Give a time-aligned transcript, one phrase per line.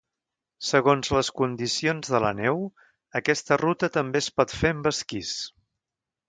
[0.67, 2.63] Segons les condicions de la neu,
[3.21, 5.37] aquesta ruta també es pot fer amb esquís.